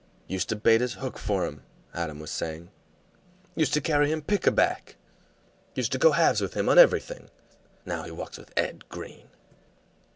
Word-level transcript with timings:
"Used 0.25 0.49
to 0.49 0.55
bait 0.55 0.81
his 0.81 0.95
hook 0.95 1.19
for 1.19 1.45
him," 1.45 1.61
Adam 1.93 2.19
was 2.19 2.31
saying. 2.31 2.71
"Used 3.55 3.75
to 3.75 3.81
carry 3.81 4.11
him 4.11 4.23
pick 4.23 4.47
a 4.47 4.51
back! 4.51 4.95
Used 5.75 5.91
to 5.91 5.99
go 5.99 6.13
halves 6.13 6.41
with 6.41 6.55
him 6.55 6.69
on 6.69 6.79
everything. 6.79 7.29
Now 7.85 8.01
he 8.01 8.09
walks 8.09 8.39
with 8.39 8.51
Ed 8.57 8.89
Green!" 8.89 9.27